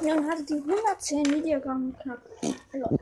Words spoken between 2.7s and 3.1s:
Also,